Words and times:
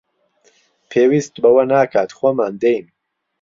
پێویست 0.89 1.33
بەوە 1.43 1.63
ناکات، 1.73 2.09
خۆمان 2.17 2.53
دێین 2.61 2.85